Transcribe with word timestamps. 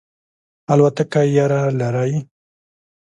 الوتکه 0.71 1.21
یره 1.35 1.61
لرئ؟ 1.79 2.13